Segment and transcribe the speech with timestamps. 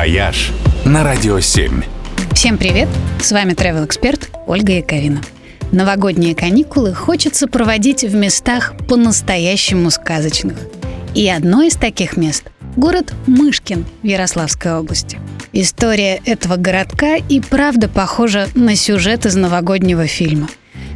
[0.00, 0.50] «Вояж»
[0.86, 1.82] на Радио 7.
[2.32, 2.88] Всем привет!
[3.20, 5.20] С вами travel эксперт Ольга Яковина.
[5.72, 10.56] Новогодние каникулы хочется проводить в местах по-настоящему сказочных.
[11.14, 12.44] И одно из таких мест–
[12.76, 15.18] город Мышкин в Ярославской области.
[15.52, 20.48] История этого городка и правда похожа на сюжет из новогоднего фильма.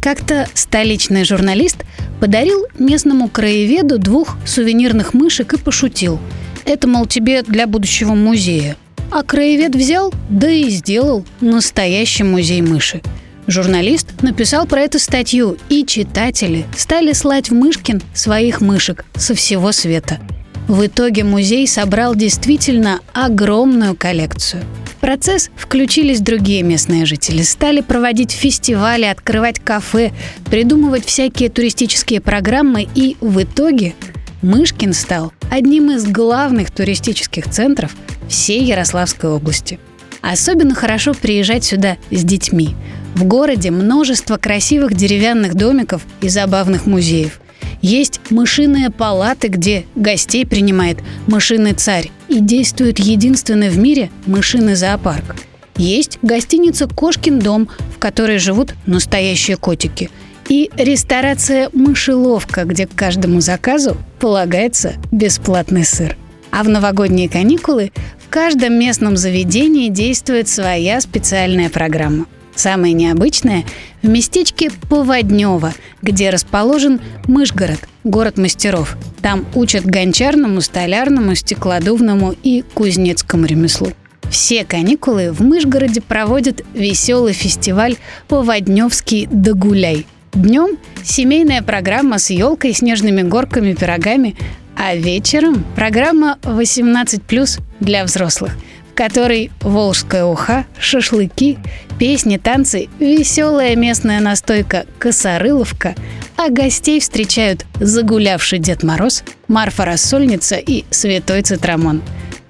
[0.00, 1.84] Как-то столичный журналист
[2.18, 6.18] подарил местному краеведу двух сувенирных мышек и пошутил–
[6.66, 8.76] это, мол, тебе для будущего музея.
[9.10, 13.02] А краевед взял, да и сделал настоящий музей мыши.
[13.46, 19.70] Журналист написал про это статью, и читатели стали слать в Мышкин своих мышек со всего
[19.70, 20.18] света.
[20.66, 24.64] В итоге музей собрал действительно огромную коллекцию.
[24.84, 30.12] В процесс включились другие местные жители, стали проводить фестивали, открывать кафе,
[30.50, 33.94] придумывать всякие туристические программы, и в итоге
[34.42, 37.94] Мышкин стал одним из главных туристических центров
[38.28, 39.78] всей Ярославской области.
[40.20, 42.74] Особенно хорошо приезжать сюда с детьми.
[43.14, 47.40] В городе множество красивых деревянных домиков и забавных музеев.
[47.80, 55.36] Есть мышиные палаты, где гостей принимает мышиный царь и действует единственный в мире мышиный зоопарк.
[55.76, 60.10] Есть гостиница «Кошкин дом», в которой живут настоящие котики–
[60.48, 66.16] и ресторация «Мышеловка», где к каждому заказу полагается бесплатный сыр.
[66.50, 72.26] А в новогодние каникулы в каждом местном заведении действует своя специальная программа.
[72.54, 73.64] Самое необычное–
[74.02, 78.96] в местечке Поводнево, где расположен Мышгород, город мастеров.
[79.20, 83.92] Там учат гончарному, столярному, стеклодувному и кузнецкому ремеслу.
[84.30, 87.96] Все каникулы в Мышгороде проводят веселый фестиваль
[88.28, 90.06] «Поводневский Догуляй»,
[90.36, 94.36] Днем семейная программа с елкой, снежными горками, пирогами,
[94.76, 98.52] а вечером программа 18+, для взрослых,
[98.92, 101.56] в которой волжская уха, шашлыки,
[101.98, 105.94] песни, танцы, веселая местная настойка «Косорыловка»,
[106.36, 112.02] а гостей встречают загулявший Дед Мороз, Марфа Рассольница и Святой Цитрамон.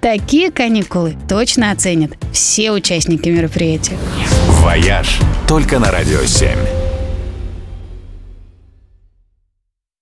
[0.00, 3.98] Такие каникулы точно оценят все участники мероприятия.
[4.62, 6.83] «Вояж» только на «Радио 7».